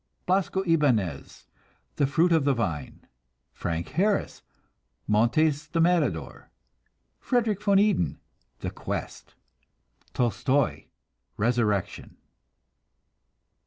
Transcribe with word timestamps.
Blasco 0.25 0.63
Ibanez: 0.63 1.45
The 1.97 2.07
Fruit 2.07 2.31
of 2.31 2.43
the 2.43 2.55
Vine. 2.55 3.05
Frank 3.53 3.89
Harris: 3.89 4.41
Montes 5.05 5.67
the 5.67 5.79
Matador. 5.79 6.49
Frederik 7.19 7.61
van 7.61 7.77
Eeden: 7.77 8.17
The 8.61 8.71
Quest. 8.71 9.35
Tolstoi: 10.15 10.87
Resurrection. 11.37 12.17